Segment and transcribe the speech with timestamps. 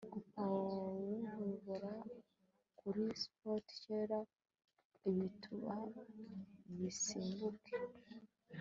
[0.13, 1.93] gupawulobora
[2.79, 4.19] kuri spout reka
[5.09, 5.75] ibituba
[6.77, 7.75] bisimbuke